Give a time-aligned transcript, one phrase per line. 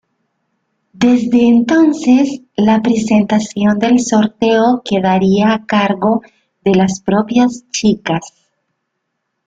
[0.93, 6.23] Desde entonces, la presentación del sorteo quedaría a cargo
[6.65, 8.23] de las propias chicas.